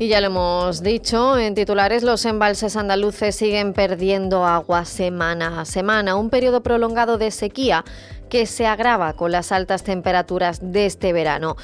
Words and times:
Y 0.00 0.08
ya 0.08 0.22
lo 0.22 0.28
hemos 0.28 0.82
dicho 0.82 1.36
en 1.36 1.54
titulares, 1.54 2.02
los 2.02 2.24
embalses 2.24 2.74
andaluces 2.74 3.36
siguen 3.36 3.74
perdiendo 3.74 4.46
agua 4.46 4.86
semana 4.86 5.60
a 5.60 5.66
semana, 5.66 6.16
un 6.16 6.30
periodo 6.30 6.62
prolongado 6.62 7.18
de 7.18 7.30
sequía 7.30 7.84
que 8.30 8.46
se 8.46 8.66
agrava 8.66 9.12
con 9.12 9.30
las 9.30 9.52
altas 9.52 9.82
temperaturas 9.82 10.60
de 10.72 10.86
este 10.86 11.12
verano. 11.12 11.56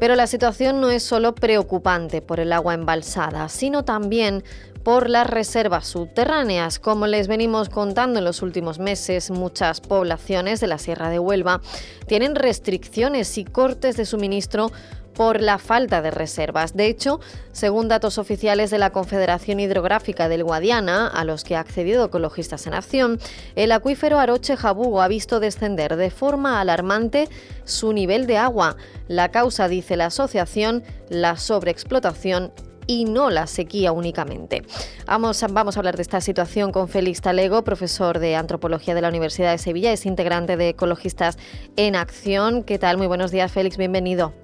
Pero 0.00 0.16
la 0.16 0.26
situación 0.26 0.80
no 0.80 0.90
es 0.90 1.04
solo 1.04 1.36
preocupante 1.36 2.20
por 2.20 2.40
el 2.40 2.52
agua 2.52 2.74
embalsada, 2.74 3.48
sino 3.48 3.84
también 3.84 4.42
por 4.82 5.08
las 5.08 5.28
reservas 5.28 5.86
subterráneas. 5.86 6.80
Como 6.80 7.06
les 7.06 7.28
venimos 7.28 7.68
contando 7.68 8.18
en 8.18 8.24
los 8.24 8.42
últimos 8.42 8.80
meses, 8.80 9.30
muchas 9.30 9.80
poblaciones 9.80 10.58
de 10.58 10.66
la 10.66 10.78
Sierra 10.78 11.10
de 11.10 11.20
Huelva 11.20 11.60
tienen 12.08 12.34
restricciones 12.34 13.38
y 13.38 13.44
cortes 13.44 13.96
de 13.96 14.04
suministro 14.04 14.72
por 15.14 15.40
la 15.40 15.58
falta 15.58 16.02
de 16.02 16.10
reservas. 16.10 16.76
De 16.76 16.86
hecho, 16.86 17.20
según 17.52 17.88
datos 17.88 18.18
oficiales 18.18 18.70
de 18.70 18.78
la 18.78 18.90
Confederación 18.90 19.60
Hidrográfica 19.60 20.28
del 20.28 20.44
Guadiana, 20.44 21.06
a 21.06 21.24
los 21.24 21.44
que 21.44 21.56
ha 21.56 21.60
accedido 21.60 22.04
Ecologistas 22.04 22.66
en 22.66 22.74
Acción, 22.74 23.18
el 23.54 23.72
acuífero 23.72 24.18
Aroche-Jabugo 24.18 25.02
ha 25.02 25.08
visto 25.08 25.40
descender 25.40 25.96
de 25.96 26.10
forma 26.10 26.60
alarmante 26.60 27.28
su 27.64 27.92
nivel 27.92 28.26
de 28.26 28.38
agua. 28.38 28.76
La 29.08 29.30
causa, 29.30 29.68
dice 29.68 29.96
la 29.96 30.06
asociación, 30.06 30.82
la 31.08 31.36
sobreexplotación 31.36 32.52
y 32.86 33.04
no 33.04 33.30
la 33.30 33.46
sequía 33.46 33.92
únicamente. 33.92 34.62
Vamos 35.06 35.42
a, 35.42 35.48
vamos 35.48 35.76
a 35.76 35.80
hablar 35.80 35.96
de 35.96 36.02
esta 36.02 36.20
situación 36.20 36.72
con 36.72 36.88
Félix 36.88 37.20
Talego, 37.20 37.64
profesor 37.64 38.18
de 38.18 38.36
antropología 38.36 38.94
de 38.94 39.00
la 39.00 39.08
Universidad 39.08 39.52
de 39.52 39.58
Sevilla, 39.58 39.92
es 39.92 40.06
integrante 40.06 40.56
de 40.56 40.70
Ecologistas 40.70 41.38
en 41.76 41.96
Acción. 41.96 42.62
¿Qué 42.62 42.78
tal? 42.78 42.98
Muy 42.98 43.06
buenos 43.06 43.30
días, 43.30 43.52
Félix, 43.52 43.76
bienvenido. 43.76 44.34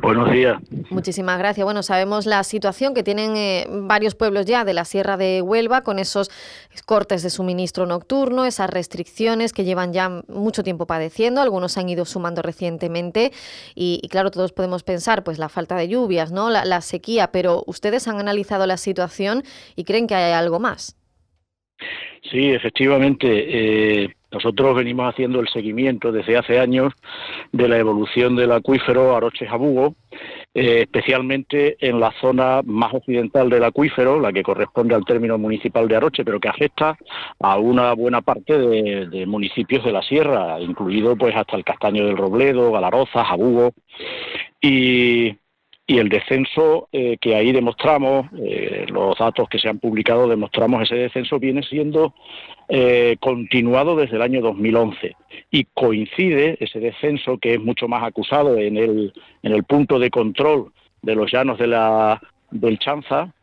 Buenos 0.00 0.30
días. 0.30 0.58
Muchísimas 0.90 1.38
gracias. 1.38 1.64
Bueno, 1.64 1.82
sabemos 1.82 2.26
la 2.26 2.42
situación 2.44 2.94
que 2.94 3.02
tienen 3.02 3.36
eh, 3.36 3.66
varios 3.68 4.14
pueblos 4.14 4.44
ya 4.46 4.64
de 4.64 4.74
la 4.74 4.84
Sierra 4.84 5.16
de 5.16 5.40
Huelva 5.40 5.82
con 5.82 5.98
esos 5.98 6.30
cortes 6.84 7.22
de 7.22 7.30
suministro 7.30 7.86
nocturno, 7.86 8.44
esas 8.44 8.70
restricciones 8.70 9.52
que 9.52 9.64
llevan 9.64 9.92
ya 9.92 10.22
mucho 10.28 10.62
tiempo 10.62 10.86
padeciendo. 10.86 11.40
Algunos 11.40 11.78
han 11.78 11.88
ido 11.88 12.04
sumando 12.04 12.42
recientemente 12.42 13.32
y, 13.74 14.06
claro, 14.10 14.30
todos 14.30 14.52
podemos 14.52 14.82
pensar, 14.82 15.24
pues 15.24 15.38
la 15.38 15.48
falta 15.48 15.76
de 15.76 15.88
lluvias, 15.88 16.32
¿no? 16.32 16.50
La, 16.50 16.80
sequía, 16.80 17.30
pero 17.32 17.62
ustedes 17.66 18.08
han 18.08 18.18
analizado 18.18 18.66
la 18.66 18.76
situación 18.76 19.42
y 19.76 19.84
creen 19.84 20.06
que 20.06 20.14
hay 20.14 20.32
algo 20.32 20.60
más. 20.60 20.96
Sí, 22.30 22.50
efectivamente. 22.50 24.04
Eh, 24.04 24.14
nosotros 24.34 24.74
venimos 24.74 25.08
haciendo 25.08 25.38
el 25.38 25.48
seguimiento 25.48 26.10
desde 26.10 26.36
hace 26.36 26.58
años 26.58 26.92
de 27.52 27.68
la 27.68 27.78
evolución 27.78 28.34
del 28.34 28.50
acuífero 28.50 29.14
Aroche-Jabugo, 29.14 29.94
eh, 30.54 30.80
especialmente 30.82 31.76
en 31.78 32.00
la 32.00 32.12
zona 32.20 32.60
más 32.64 32.92
occidental 32.92 33.48
del 33.48 33.62
acuífero, 33.62 34.18
la 34.18 34.32
que 34.32 34.42
corresponde 34.42 34.96
al 34.96 35.04
término 35.04 35.38
municipal 35.38 35.86
de 35.86 35.96
Aroche, 35.96 36.24
pero 36.24 36.40
que 36.40 36.48
afecta 36.48 36.98
a 37.38 37.58
una 37.58 37.92
buena 37.92 38.22
parte 38.22 38.58
de, 38.58 39.24
municipios 39.26 39.84
de 39.84 39.92
la 39.92 40.02
sierra, 40.02 40.60
incluido 40.60 41.14
pues 41.14 41.36
hasta 41.36 41.56
el 41.56 41.64
Castaño 41.64 42.04
del 42.04 42.16
Robledo, 42.16 42.72
Galaroza, 42.72 43.24
Jabugo. 43.24 43.72
Y 44.60 45.36
y 45.86 45.98
el 45.98 46.08
descenso 46.08 46.88
eh, 46.92 47.18
que 47.20 47.36
ahí 47.36 47.52
demostramos, 47.52 48.26
eh, 48.38 48.86
los 48.88 49.18
datos 49.18 49.48
que 49.48 49.58
se 49.58 49.68
han 49.68 49.78
publicado 49.78 50.28
demostramos 50.28 50.82
ese 50.82 50.94
descenso 50.94 51.38
viene 51.38 51.62
siendo 51.62 52.14
eh, 52.68 53.16
continuado 53.20 53.94
desde 53.94 54.16
el 54.16 54.22
año 54.22 54.40
2011 54.40 55.14
y 55.50 55.64
coincide 55.74 56.56
ese 56.60 56.80
descenso 56.80 57.36
que 57.36 57.54
es 57.54 57.60
mucho 57.60 57.86
más 57.86 58.02
acusado 58.02 58.56
en 58.56 58.78
el, 58.78 59.12
en 59.42 59.52
el 59.52 59.64
punto 59.64 59.98
de 59.98 60.10
control 60.10 60.72
de 61.02 61.14
los 61.14 61.30
llanos 61.30 61.58
de 61.58 61.66
la, 61.66 62.20
del 62.50 62.78
Chanza, 62.78 63.34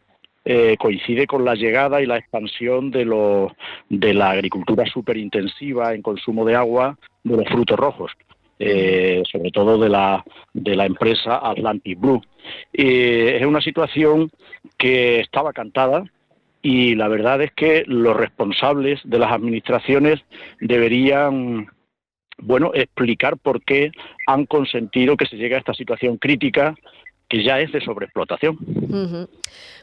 coincide 0.80 1.28
con 1.28 1.46
la 1.46 1.54
llegada 1.54 2.02
y 2.02 2.08
la 2.08 2.18
expansión 2.18 2.90
de, 2.90 3.06
los, 3.06 3.52
de 3.90 4.16
la 4.16 4.32
agricultura 4.32 4.88
superintensiva 4.88 5.94
en 5.94 6.02
consumo 6.02 6.44
de 6.44 6.56
agua 6.56 6.98
de 7.24 7.38
los 7.38 7.48
frutos 7.48 7.78
rojos. 7.78 8.12
Eh, 8.64 9.24
sobre 9.32 9.50
todo 9.50 9.80
de 9.80 9.90
la, 9.90 10.24
de 10.54 10.76
la 10.76 10.86
empresa 10.86 11.40
Atlantic 11.42 12.00
Blue. 12.00 12.22
Es 12.74 13.46
una 13.46 13.62
situación 13.62 14.32
que 14.78 15.20
estaba 15.20 15.54
cantada 15.54 16.04
y 16.62 16.96
la 16.96 17.08
verdad 17.08 17.42
es 17.42 17.52
que 17.54 17.84
los 17.88 18.16
responsables 18.16 19.00
de 19.04 19.20
las 19.20 19.32
administraciones 19.32 20.20
deberían 20.60 21.68
bueno, 22.38 22.72
explicar 22.74 23.38
por 23.38 23.64
qué 23.64 23.92
han 24.28 24.46
consentido 24.46 25.16
que 25.16 25.26
se 25.26 25.38
llegue 25.38 25.56
a 25.56 25.60
esta 25.60 25.74
situación 25.74 26.18
crítica 26.18 26.76
que 27.32 27.42
ya 27.44 27.62
es 27.62 27.72
de 27.72 27.80
sobreexplotación. 27.80 28.58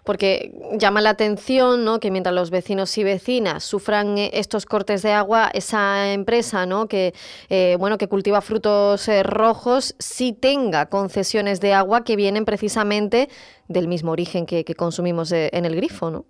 Porque 0.05 0.53
llama 0.79 1.01
la 1.01 1.11
atención 1.11 1.83
¿no? 1.83 1.99
que 1.99 2.11
mientras 2.11 2.35
los 2.35 2.51
vecinos 2.51 2.97
y 2.99 3.05
vecinas 3.05 3.65
sufran 3.65 4.19
eh, 4.19 4.31
estos 4.35 4.67
cortes 4.67 5.03
de 5.03 5.13
agua, 5.13 5.51
esa 5.55 6.13
empresa 6.13 6.67
¿no? 6.67 6.89
que, 6.89 7.15
eh, 7.49 7.77
bueno, 7.79 7.97
que 7.97 8.07
cultiva 8.07 8.43
frutos 8.43 9.09
eh, 9.09 9.23
rojos 9.23 9.97
sí 9.99 10.37
tenga 10.39 10.91
concesiones 10.91 11.61
de 11.63 11.73
agua 11.73 12.05
que 12.05 12.17
vienen 12.17 12.45
precisamente 12.45 13.29
del 13.67 13.89
mismo 13.89 14.13
origen 14.13 14.45
que, 14.45 14.65
consumimos 14.77 15.33
en 15.33 15.65
el 15.65 15.75
grifo. 15.75 16.11
¿no? 16.11 16.27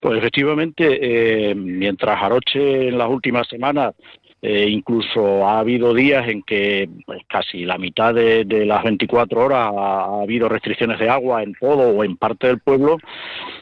Pues 0.00 0.18
efectivamente, 0.18 1.54
mientras 1.54 2.22
Aroche 2.22 2.88
en 2.88 2.96
las 2.96 3.10
últimas 3.10 3.46
semanas 3.48 3.94
eh, 4.40 4.68
incluso 4.68 5.46
ha 5.48 5.58
habido 5.58 5.92
días 5.92 6.28
en 6.28 6.42
que 6.42 6.88
pues, 7.06 7.22
casi 7.26 7.64
la 7.64 7.76
mitad 7.76 8.14
de, 8.14 8.44
las 8.66 8.84
24 8.84 9.40
horas 9.40 9.72
ha, 9.76 10.22
habido 10.22 10.48
restricciones 10.48 10.98
de 11.00 11.08
agua 11.08 11.42
en 11.42 11.54
todo 11.54 11.90
o 11.90 12.04
en 12.04 12.16
parte 12.16 12.46
del 12.46 12.60
pueblo. 12.60 12.98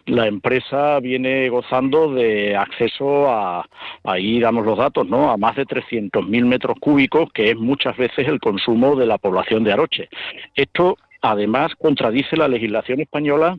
La 0.04 0.26
empresa 0.26 1.00
viene 1.00 1.48
gozando 1.48 2.12
de 2.12 2.56
acceso 2.56 3.28
a, 3.30 3.66
ahí 4.04 4.38
damos 4.38 4.66
los 4.66 4.76
datos, 4.76 5.08
¿no? 5.08 5.30
A 5.30 5.38
más 5.38 5.56
de 5.56 5.66
300.000 5.66 6.44
metros 6.44 6.76
cúbicos, 6.78 7.32
que 7.32 7.50
es 7.50 7.56
muchas 7.56 7.96
veces 7.96 8.28
el 8.28 8.38
consumo 8.38 8.96
de 8.96 9.06
la 9.06 9.18
población 9.18 9.64
de 9.64 9.72
Aroche. 9.72 10.08
Esto 10.54 10.98
además 11.22 11.72
contradice 11.76 12.36
la 12.36 12.48
legislación 12.48 13.00
española 13.00 13.56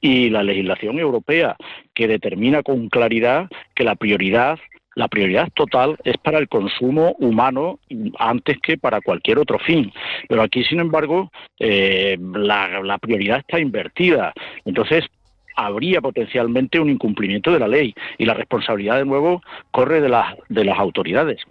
y 0.00 0.30
la 0.30 0.42
legislación 0.42 0.98
europea, 0.98 1.56
que 1.94 2.08
determina 2.08 2.62
con 2.62 2.88
claridad 2.88 3.48
que 3.74 3.84
la 3.84 3.94
prioridad 3.94 4.58
la 4.96 5.08
prioridad 5.08 5.50
total 5.54 5.96
es 6.04 6.16
para 6.16 6.38
el 6.38 6.48
consumo 6.48 7.14
humano 7.20 7.78
antes 8.18 8.56
que 8.60 8.78
para 8.78 9.02
cualquier 9.02 9.38
otro 9.38 9.58
fin. 9.58 9.92
Pero 10.26 10.42
aquí, 10.42 10.64
sin 10.64 10.80
embargo, 10.80 11.30
eh, 11.60 12.16
la, 12.18 12.98
prioridad 12.98 13.40
está 13.40 13.60
invertida. 13.60 14.32
Entonces, 14.64 15.04
habría 15.54 16.00
potencialmente 16.00 16.80
un 16.80 16.88
incumplimiento 16.88 17.52
de 17.52 17.60
la 17.60 17.68
ley 17.68 17.94
y 18.16 18.24
la 18.24 18.34
responsabilidad 18.34 18.96
de 18.96 19.04
nuevo 19.04 19.42
corre 19.70 20.00
de 20.00 20.08
las 20.08 20.34
de 20.48 20.64
las 20.64 20.78
autoridades. 20.78 21.42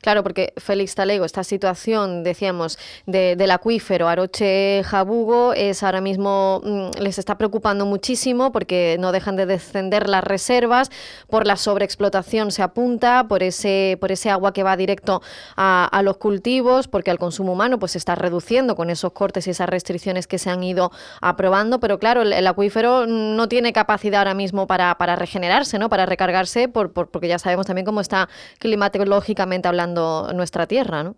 Claro, 0.00 0.22
porque 0.22 0.52
Félix 0.56 0.94
Talego, 0.94 1.24
esta 1.24 1.44
situación, 1.44 2.24
decíamos, 2.24 2.78
del 3.06 3.50
acuífero 3.50 4.08
Aroche-Jabugo 4.08 5.52
es 5.54 5.82
ahora 5.82 6.00
mismo, 6.00 6.60
mm, 6.64 7.00
les 7.00 7.18
está 7.18 7.38
preocupando 7.38 7.86
muchísimo 7.86 8.52
porque 8.52 8.96
no 8.98 9.12
dejan 9.12 9.36
de 9.36 9.46
descender 9.46 10.08
las 10.08 10.24
reservas, 10.24 10.90
por 11.28 11.46
la 11.46 11.56
sobreexplotación 11.56 12.50
se 12.50 12.62
apunta, 12.62 13.26
por 13.28 13.42
ese, 13.42 13.96
por 14.00 14.12
ese 14.12 14.30
agua 14.30 14.52
que 14.52 14.62
va 14.62 14.76
directo 14.76 15.22
a, 15.56 16.00
los 16.02 16.16
cultivos, 16.18 16.86
porque 16.86 17.10
al 17.10 17.18
consumo 17.18 17.52
humano 17.52 17.78
pues 17.78 17.92
se 17.92 17.98
está 17.98 18.14
reduciendo 18.14 18.76
con 18.76 18.88
esos 18.88 19.12
cortes 19.12 19.46
y 19.46 19.50
esas 19.50 19.68
restricciones 19.68 20.26
que 20.26 20.38
se 20.38 20.48
han 20.48 20.62
ido 20.62 20.92
aprobando, 21.20 21.80
pero 21.80 21.98
claro, 21.98 22.22
el, 22.22 22.46
acuífero 22.46 23.06
no 23.06 23.48
tiene 23.48 23.72
capacidad 23.72 24.20
ahora 24.20 24.34
mismo 24.34 24.66
para, 24.66 24.96
para 24.96 25.16
regenerarse, 25.16 25.78
¿no? 25.78 25.88
para 25.88 26.06
recargarse, 26.06 26.68
por, 26.68 26.92
porque 26.92 27.28
ya 27.28 27.38
sabemos 27.38 27.66
también 27.66 27.84
cómo 27.84 28.00
está 28.00 28.28
climatológicamente 28.58 29.67
hablando 29.68 30.32
nuestra 30.34 30.66
tierra, 30.66 31.02
¿no? 31.02 31.16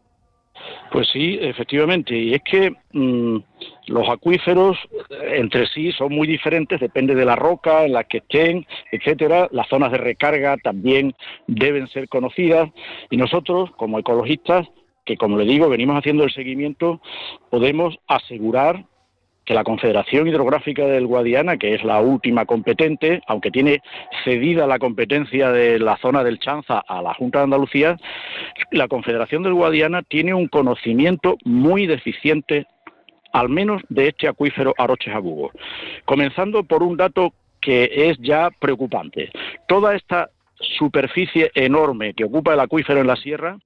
Pues 0.92 1.08
sí, 1.12 1.38
efectivamente. 1.40 2.16
Y 2.16 2.34
es 2.34 2.42
que 2.42 2.72
mm, 2.92 3.38
los 3.86 4.08
acuíferos 4.08 4.76
eh, 5.08 5.36
entre 5.36 5.66
sí 5.66 5.92
son 5.92 6.12
muy 6.12 6.26
diferentes, 6.26 6.80
depende 6.80 7.14
de 7.14 7.24
la 7.24 7.36
roca 7.36 7.84
en 7.84 7.92
la 7.92 8.04
que 8.04 8.18
estén, 8.18 8.66
etcétera. 8.90 9.48
Las 9.52 9.68
zonas 9.68 9.92
de 9.92 9.98
recarga 9.98 10.56
también 10.58 11.14
deben 11.46 11.88
ser 11.88 12.08
conocidas. 12.08 12.70
Y 13.10 13.16
nosotros, 13.16 13.70
como 13.76 13.98
ecologistas, 13.98 14.66
que 15.04 15.16
como 15.16 15.38
le 15.38 15.44
digo, 15.44 15.68
venimos 15.68 15.96
haciendo 15.96 16.24
el 16.24 16.32
seguimiento, 16.32 17.00
podemos 17.50 17.98
asegurar 18.06 18.84
que 19.50 19.54
la 19.54 19.64
Confederación 19.64 20.28
Hidrográfica 20.28 20.86
del 20.86 21.08
Guadiana, 21.08 21.56
que 21.56 21.74
es 21.74 21.82
la 21.82 22.00
última 22.00 22.46
competente, 22.46 23.20
aunque 23.26 23.50
tiene 23.50 23.82
cedida 24.22 24.64
la 24.68 24.78
competencia 24.78 25.50
de 25.50 25.80
la 25.80 25.96
zona 25.96 26.22
del 26.22 26.38
Chanza 26.38 26.78
a 26.78 27.02
la 27.02 27.14
Junta 27.14 27.38
de 27.38 27.44
Andalucía, 27.46 27.96
la 28.70 28.86
Confederación 28.86 29.42
del 29.42 29.54
Guadiana 29.54 30.02
tiene 30.02 30.34
un 30.34 30.46
conocimiento 30.46 31.36
muy 31.44 31.88
deficiente 31.88 32.68
al 33.32 33.48
menos 33.48 33.82
de 33.88 34.06
este 34.06 34.28
acuífero 34.28 34.72
Aroche 34.78 35.10
Jabugo. 35.10 35.50
Comenzando 36.04 36.62
por 36.62 36.84
un 36.84 36.96
dato 36.96 37.32
que 37.60 37.90
es 37.92 38.18
ya 38.20 38.50
preocupante. 38.56 39.32
Toda 39.66 39.96
esta 39.96 40.30
superficie 40.60 41.50
enorme 41.56 42.14
que 42.14 42.22
ocupa 42.22 42.54
el 42.54 42.60
acuífero 42.60 43.00
en 43.00 43.08
la 43.08 43.16
sierra, 43.16 43.58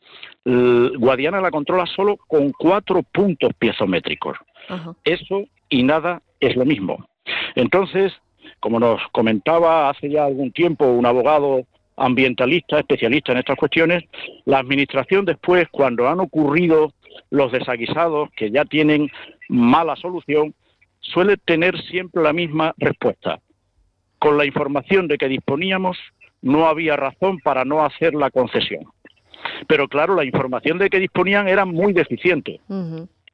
Guadiana 0.46 1.42
la 1.42 1.50
controla 1.50 1.84
solo 1.84 2.16
con 2.16 2.52
cuatro 2.52 3.02
puntos 3.02 3.52
piezométricos. 3.58 4.38
Eso 5.05 5.44
y 5.69 5.82
nada 5.82 6.22
es 6.40 6.56
lo 6.56 6.64
mismo. 6.64 7.06
Entonces, 7.55 8.12
como 8.61 8.81
nos 8.81 9.00
comentaba 9.12 9.90
hace 9.90 10.11
ya 10.11 10.25
algún 10.25 10.52
tiempo 10.52 10.87
un 10.87 11.06
abogado 11.06 11.66
ambientalista, 11.96 12.78
especialista 12.78 13.32
en 13.32 13.38
estas 13.38 13.56
cuestiones, 13.56 14.05
la 14.44 14.58
Administración 14.58 15.25
después, 15.25 15.69
cuando 15.70 16.08
han 16.08 16.20
ocurrido 16.20 16.93
los 17.31 17.52
desaguisados 17.52 18.31
que 18.37 18.50
ya 18.50 18.64
tienen 18.64 19.11
mala 19.49 19.96
solución, 19.96 20.55
suele 21.00 21.37
tener 21.37 21.81
siempre 21.82 22.22
la 22.22 22.32
misma 22.32 22.75
respuesta. 22.78 23.40
Con 24.19 24.38
la 24.38 24.44
información 24.44 25.06
de 25.06 25.19
que 25.19 25.28
disponíamos, 25.28 25.99
no 26.43 26.67
había 26.67 26.96
razón 26.96 27.38
para 27.40 27.64
no 27.64 27.84
hacer 27.84 28.14
la 28.14 28.31
concesión. 28.31 28.84
Pero 29.69 29.88
claro, 29.88 30.14
la 30.14 30.25
información 30.25 30.78
de 30.78 30.88
que 30.88 30.99
disponían 30.99 31.49
era 31.49 31.64
muy 31.64 31.93
deficiente. 31.93 32.60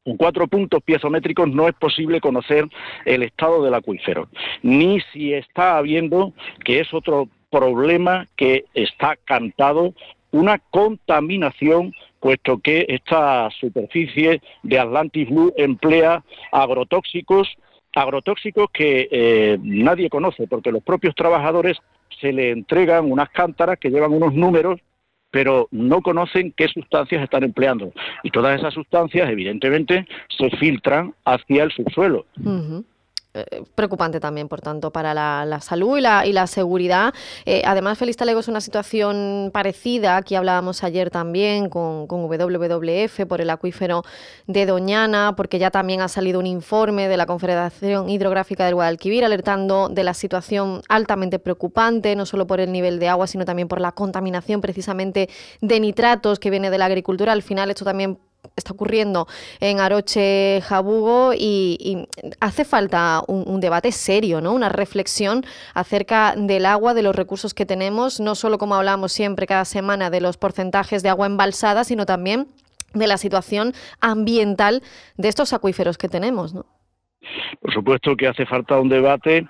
Con 0.04 0.16
cuatro 0.16 0.48
puntos 0.48 0.82
piezométricos 0.82 1.48
no 1.48 1.68
es 1.68 1.74
posible 1.74 2.20
conocer 2.20 2.66
el 3.04 3.22
estado 3.22 3.62
del 3.62 3.74
acuífero, 3.74 4.28
ni 4.62 5.00
si 5.12 5.34
está 5.34 5.76
habiendo, 5.76 6.32
que 6.64 6.80
es 6.80 6.94
otro 6.94 7.28
problema 7.50 8.26
que 8.34 8.64
está 8.72 9.16
cantado, 9.26 9.92
una 10.30 10.58
contaminación 10.58 11.92
puesto 12.18 12.58
que 12.58 12.86
esta 12.88 13.50
superficie 13.50 14.40
de 14.62 14.78
Atlantis 14.78 15.28
Blue 15.28 15.52
emplea 15.56 16.22
agrotóxicos, 16.52 17.48
agrotóxicos 17.94 18.70
que 18.72 19.08
eh, 19.10 19.58
nadie 19.62 20.08
conoce, 20.08 20.46
porque 20.46 20.72
los 20.72 20.82
propios 20.82 21.14
trabajadores 21.14 21.78
se 22.20 22.32
le 22.32 22.50
entregan 22.50 23.10
unas 23.10 23.30
cántaras 23.30 23.78
que 23.78 23.90
llevan 23.90 24.12
unos 24.12 24.34
números 24.34 24.80
pero 25.30 25.68
no 25.70 26.00
conocen 26.00 26.52
qué 26.56 26.68
sustancias 26.68 27.22
están 27.22 27.44
empleando. 27.44 27.92
Y 28.22 28.30
todas 28.30 28.58
esas 28.58 28.74
sustancias, 28.74 29.28
evidentemente, 29.30 30.06
se 30.36 30.50
filtran 30.56 31.14
hacia 31.24 31.64
el 31.64 31.70
subsuelo. 31.70 32.26
Eh, 33.32 33.62
preocupante 33.76 34.18
también, 34.18 34.48
por 34.48 34.60
tanto, 34.60 34.90
para 34.90 35.14
la, 35.14 35.60
salud 35.60 35.98
y 35.98 36.00
la, 36.00 36.26
y 36.26 36.32
la 36.32 36.48
seguridad. 36.48 37.14
Eh, 37.46 37.62
además, 37.64 37.96
Feliz 37.96 38.16
Talego 38.16 38.40
es 38.40 38.48
una 38.48 38.60
situación 38.60 39.50
parecida, 39.52 40.16
aquí 40.16 40.34
hablábamos 40.34 40.82
ayer 40.82 41.10
también 41.10 41.68
con, 41.68 42.08
con, 42.08 42.24
WWF 42.24 43.26
por 43.28 43.40
el 43.40 43.50
acuífero 43.50 44.02
de 44.48 44.66
Doñana, 44.66 45.34
porque 45.36 45.60
ya 45.60 45.70
también 45.70 46.00
ha 46.00 46.08
salido 46.08 46.40
un 46.40 46.46
informe 46.46 47.06
de 47.06 47.16
la 47.16 47.26
Confederación 47.26 48.10
Hidrográfica 48.10 48.64
del 48.64 48.74
Guadalquivir 48.74 49.24
alertando 49.24 49.88
de 49.88 50.02
la 50.02 50.14
situación 50.14 50.82
altamente 50.88 51.38
preocupante, 51.38 52.16
no 52.16 52.26
solo 52.26 52.48
por 52.48 52.58
el 52.58 52.72
nivel 52.72 52.98
de 52.98 53.08
agua, 53.08 53.28
sino 53.28 53.44
también 53.44 53.68
por 53.68 53.80
la 53.80 53.92
contaminación 53.92 54.60
precisamente 54.60 55.28
de 55.60 55.78
nitratos 55.78 56.40
que 56.40 56.50
viene 56.50 56.68
de 56.68 56.78
la 56.78 56.86
agricultura. 56.86 57.30
Al 57.30 57.42
final, 57.42 57.70
esto 57.70 57.84
también 57.84 58.18
está 58.56 58.72
ocurriendo 58.72 59.26
en 59.60 59.80
Aroche 59.80 60.60
Jabugo 60.62 61.32
y, 61.34 62.06
hace 62.40 62.64
falta 62.64 63.22
un, 63.26 63.60
debate 63.60 63.92
serio, 63.92 64.40
¿no? 64.40 64.52
una 64.52 64.68
reflexión 64.68 65.44
acerca 65.74 66.34
del 66.36 66.66
agua, 66.66 66.94
de 66.94 67.02
los 67.02 67.14
recursos 67.14 67.54
que 67.54 67.66
tenemos, 67.66 68.20
no 68.20 68.34
solo 68.34 68.58
como 68.58 68.74
hablamos 68.74 69.12
siempre 69.12 69.46
cada 69.46 69.64
semana 69.64 70.10
de 70.10 70.20
los 70.20 70.36
porcentajes 70.36 71.02
de 71.02 71.08
agua 71.08 71.26
embalsada, 71.26 71.84
sino 71.84 72.06
también 72.06 72.46
de 72.94 73.06
la 73.06 73.16
situación 73.16 73.72
ambiental 74.00 74.82
de 75.16 75.28
estos 75.28 75.52
acuíferos 75.52 75.98
que 75.98 76.08
tenemos. 76.08 76.54
¿no? 76.54 76.66
Por 77.60 77.72
supuesto 77.72 78.16
que 78.16 78.28
hace 78.28 78.46
falta 78.46 78.78
un 78.78 78.88
debate 78.88 79.46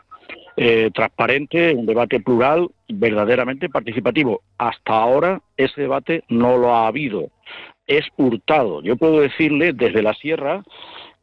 eh, 0.56 0.90
transparente, 0.92 1.74
un 1.74 1.86
debate 1.86 2.20
plural, 2.20 2.68
verdaderamente 2.88 3.68
participativo. 3.68 4.42
Hasta 4.58 4.92
ahora 4.92 5.40
ese 5.56 5.80
debate 5.80 6.24
no 6.28 6.56
lo 6.56 6.74
ha 6.74 6.86
habido 6.86 7.30
es 7.90 8.06
hurtado. 8.16 8.82
Yo 8.82 8.96
puedo 8.96 9.20
decirle 9.20 9.72
desde 9.72 10.02
la 10.02 10.14
sierra 10.14 10.62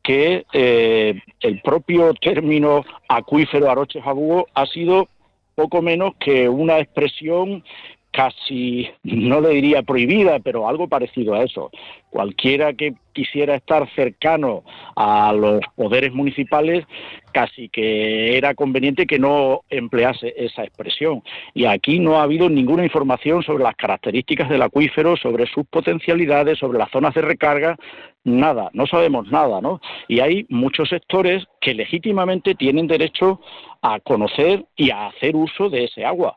que 0.04 0.46
eh, 0.52 1.22
el 1.40 1.62
propio 1.62 2.14
término 2.14 2.84
acuífero 3.08 3.72
Aroche 3.72 4.02
Jabugo 4.02 4.48
ha 4.54 4.66
sido 4.66 5.08
poco 5.56 5.82
menos 5.82 6.14
que 6.20 6.50
una 6.50 6.80
expresión 6.80 7.64
casi, 8.18 8.90
no 9.04 9.42
le 9.42 9.50
diría 9.50 9.84
prohibida, 9.84 10.40
pero 10.40 10.68
algo 10.68 10.88
parecido 10.88 11.36
a 11.36 11.44
eso. 11.44 11.70
Cualquiera 12.10 12.74
que 12.74 12.96
quisiera 13.14 13.54
estar 13.54 13.88
cercano 13.94 14.64
a 14.96 15.32
los 15.34 15.62
poderes 15.76 16.12
municipales, 16.14 16.84
casi 17.32 17.70
que 17.70 18.36
era 18.36 18.56
conveniente 18.56 19.06
que 19.06 19.20
no 19.20 19.62
emplease 19.70 20.34
esa 20.36 20.64
expresión. 20.64 21.22
Y 21.54 21.66
aquí 21.66 22.00
no 22.00 22.20
ha 22.20 22.24
habido 22.24 22.50
ninguna 22.50 22.84
información 22.84 23.44
sobre 23.44 23.64
las 23.64 23.76
características 23.76 24.50
del 24.50 24.64
acuífero, 24.64 25.16
sobre 25.16 25.46
sus 25.46 25.68
potencialidades, 25.68 26.58
sobre 26.58 26.80
las 26.80 26.90
zonas 26.90 27.14
de 27.14 27.22
recarga, 27.22 27.78
nada, 28.24 28.72
no 28.74 28.88
sabemos 28.88 29.30
nada, 29.30 29.62
¿no? 29.62 29.80
Y 30.08 30.22
hay 30.22 30.48
muchos 30.50 30.90
sectores 30.90 31.46
que 31.62 31.76
legítimamente 31.76 32.56
tienen 32.56 32.88
derecho 32.88 33.42
a 33.84 34.00
conocer 34.00 34.66
y 34.76 34.90
a 34.90 35.06
hacer 35.06 35.36
uso 35.36 35.70
de 35.70 35.84
ese 35.84 36.04
agua 36.04 36.36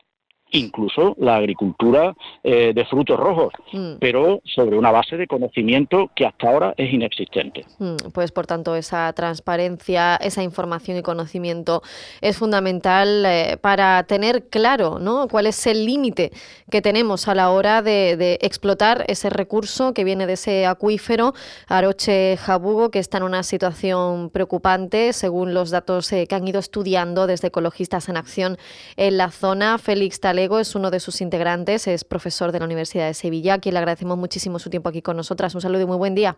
incluso 0.51 1.15
la 1.19 1.35
agricultura 1.35 2.13
eh, 2.43 2.73
de 2.73 2.85
frutos 2.85 3.19
rojos, 3.19 3.53
mm. 3.71 3.93
pero 3.99 4.41
sobre 4.45 4.77
una 4.77 4.91
base 4.91 5.17
de 5.17 5.27
conocimiento 5.27 6.11
que 6.15 6.25
hasta 6.25 6.49
ahora 6.49 6.73
es 6.77 6.93
inexistente. 6.93 7.65
Mm, 7.79 8.11
pues 8.13 8.31
por 8.31 8.47
tanto 8.47 8.75
esa 8.75 9.11
transparencia, 9.13 10.15
esa 10.17 10.43
información 10.43 10.97
y 10.97 11.01
conocimiento 11.01 11.81
es 12.21 12.37
fundamental 12.37 13.23
eh, 13.25 13.57
para 13.59 14.03
tener 14.03 14.47
claro 14.49 14.99
¿no? 14.99 15.27
cuál 15.27 15.47
es 15.47 15.65
el 15.67 15.85
límite 15.85 16.31
que 16.69 16.81
tenemos 16.81 17.27
a 17.27 17.35
la 17.35 17.51
hora 17.51 17.81
de, 17.81 18.11
explotar 18.41 19.05
ese 19.07 19.29
recurso 19.29 19.93
que 19.93 20.03
viene 20.03 20.25
de 20.25 20.33
ese 20.33 20.65
acuífero 20.65 21.33
Aroche 21.67 22.37
Jabugo, 22.37 22.91
que 22.91 22.99
está 22.99 23.17
en 23.17 23.23
una 23.23 23.43
situación 23.43 24.29
preocupante 24.29 25.13
según 25.13 25.53
los 25.53 25.69
datos 25.69 26.11
eh, 26.13 26.27
que 26.27 26.35
han 26.35 26.47
ido 26.47 26.59
estudiando 26.59 27.27
desde 27.27 27.47
Ecologistas 27.47 28.09
en 28.09 28.17
Acción 28.17 28.57
en 28.97 29.17
la 29.17 29.31
zona. 29.31 29.77
Félix 29.77 30.19
Es 30.41 30.75
uno 30.75 30.89
de 30.89 30.99
sus 30.99 31.21
integrantes, 31.21 31.87
es 31.87 32.03
profesor 32.03 32.51
de 32.51 32.59
la 32.59 32.65
Universidad 32.65 33.05
de 33.05 33.13
Sevilla, 33.13 33.55
a 33.55 33.59
quien 33.59 33.73
le 33.73 33.79
agradecemos 33.79 34.17
muchísimo 34.17 34.57
su 34.57 34.71
tiempo 34.71 34.89
aquí 34.89 35.01
con 35.01 35.15
nosotras. 35.15 35.53
Un 35.53 35.61
saludo 35.61 35.83
y 35.83 35.85
muy 35.85 35.97
buen 35.97 36.15
día. 36.15 36.35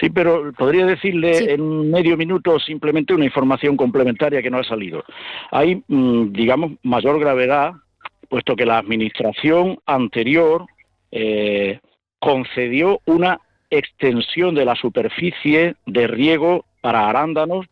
Sí, 0.00 0.10
pero 0.10 0.52
podría 0.52 0.86
decirle 0.86 1.52
en 1.52 1.90
medio 1.90 2.16
minuto 2.16 2.58
simplemente 2.60 3.14
una 3.14 3.24
información 3.24 3.76
complementaria 3.76 4.40
que 4.40 4.50
no 4.50 4.58
ha 4.58 4.64
salido. 4.64 5.02
Hay, 5.50 5.82
mm, 5.88 6.32
digamos, 6.32 6.72
mayor 6.82 7.18
gravedad, 7.18 7.72
puesto 8.28 8.54
que 8.54 8.64
la 8.64 8.78
administración 8.78 9.78
anterior 9.86 10.66
eh, 11.10 11.80
concedió 12.20 13.00
una 13.06 13.40
extensión 13.70 14.54
de 14.54 14.64
la 14.64 14.76
superficie 14.76 15.74
de 15.84 16.06
riego 16.06 16.64
para 16.80 17.08
arándanos 17.08 17.66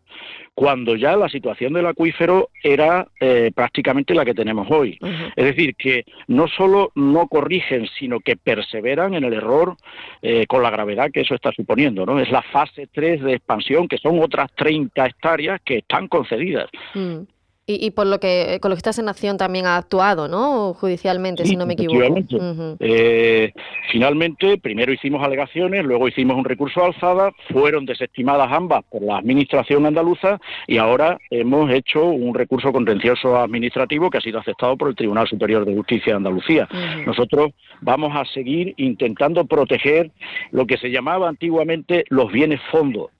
cuando 0.54 0.94
ya 0.94 1.16
la 1.16 1.28
situación 1.28 1.73
del 1.73 1.87
acuífero 1.87 2.50
era 2.62 3.06
eh, 3.18 3.50
prácticamente 3.54 4.14
la 4.14 4.25
que 4.25 4.34
tenemos 4.34 4.68
hoy. 4.70 4.99
Es 5.34 5.44
decir, 5.44 5.75
que 5.75 6.04
no 6.28 6.46
solo 6.46 6.92
no 6.94 7.26
corrigen, 7.26 7.88
sino 7.99 8.20
que 8.20 8.37
perseveran 8.37 9.14
en 9.14 9.25
el 9.25 9.32
error 9.32 9.76
eh, 10.23 10.46
con 10.46 10.62
la 10.62 10.70
gravedad 10.70 11.11
que 11.12 11.23
eso 11.23 11.34
está 11.34 11.50
suponiendo. 11.52 12.06
¿no? 12.06 12.20
Es 12.20 12.30
la 12.30 12.42
fase 12.42 12.88
3 12.92 13.23
de 13.23 13.34
expansión, 13.34 13.88
que 13.88 13.99
son 13.99 14.20
otras 14.20 14.50
30 14.54 15.04
hectáreas 15.04 15.61
que 15.64 15.78
están 15.78 16.06
concedidas. 16.06 16.70
Mm. 16.94 17.23
Y, 17.66 17.92
por 17.92 18.06
lo 18.06 18.21
que 18.21 18.54
Ecologistas 18.54 18.99
en 18.99 19.09
Acción 19.09 19.38
también 19.38 19.64
ha 19.64 19.78
actuado, 19.78 20.28
¿no? 20.28 20.75
Judicialmente, 20.75 21.47
si 21.47 21.56
no 21.56 21.64
me 21.64 21.73
equivoco. 21.73 22.76
Eh, 22.78 23.52
finalmente, 23.90 24.59
primero 24.59 24.92
hicimos 24.92 25.25
alegaciones, 25.25 25.83
luego 25.83 26.06
hicimos 26.06 26.37
un 26.37 26.44
recurso 26.44 26.85
alzada, 26.85 27.33
fueron 27.50 27.87
desestimadas 27.87 28.52
ambas 28.52 28.85
por 28.90 29.00
la 29.00 29.16
Administración 29.16 29.87
andaluza 29.87 30.38
y 30.66 30.76
ahora 30.76 31.16
hemos 31.30 31.71
hecho 31.71 32.04
un 32.04 32.35
recurso 32.35 32.71
contencioso 32.71 33.38
administrativo 33.38 34.11
que 34.11 34.18
ha 34.18 34.21
sido 34.21 34.40
aceptado 34.40 34.76
por 34.76 34.90
el 34.90 34.97
Tribunal 34.97 35.26
Superior 35.26 35.64
de 35.64 35.75
Justicia 35.75 36.12
de 36.12 36.16
Andalucía. 36.18 36.68
Nosotros 37.06 37.52
vamos 37.80 38.12
a 38.14 38.26
seguir 38.26 38.75
intentando 38.76 39.47
proteger 39.47 40.11
lo 40.50 40.66
que 40.66 40.76
se 40.76 40.90
llamaba 40.90 41.30
antiguamente 41.30 42.04
los 42.11 42.30
bienes 42.30 42.61
fondos 42.71 43.11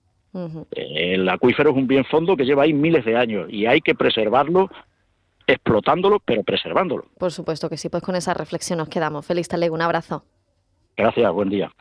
el 0.71 1.29
acuífero 1.29 1.71
es 1.71 1.75
un 1.75 1.87
bien 1.87 2.05
fondo 2.05 2.35
que 2.35 2.45
lleva 2.45 2.63
ahí 2.63 2.73
miles 2.73 3.05
de 3.05 3.15
años 3.15 3.47
y 3.49 3.65
hay 3.65 3.81
que 3.81 3.95
preservarlo 3.95 4.69
explotándolo, 5.47 6.19
pero 6.19 6.43
preservándolo. 6.43 7.05
Por 7.17 7.31
supuesto 7.31 7.69
que 7.69 7.77
sí, 7.77 7.89
pues 7.89 8.03
con 8.03 8.15
esa 8.15 8.33
reflexión 8.33 8.79
nos 8.79 8.89
quedamos. 8.89 9.25
Feliz 9.25 9.47
Talego, 9.47 9.75
un 9.75 9.81
abrazo. 9.81 10.23
Gracias, 10.97 11.31
buen 11.31 11.49
día. 11.49 11.71